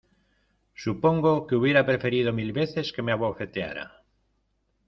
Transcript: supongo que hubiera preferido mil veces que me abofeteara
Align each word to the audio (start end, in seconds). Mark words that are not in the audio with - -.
supongo 0.83 1.45
que 1.45 1.53
hubiera 1.55 1.85
preferido 1.85 2.33
mil 2.33 2.51
veces 2.53 2.91
que 2.93 3.03
me 3.03 3.11
abofeteara 3.11 3.85